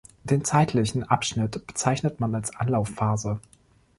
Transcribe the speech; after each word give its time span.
Den 0.23 0.43
zeitlichen 0.43 1.03
Abschnitt 1.03 1.67
bezeichnet 1.67 2.19
man 2.19 2.33
als 2.33 2.55
Anlaufphase. 2.55 3.39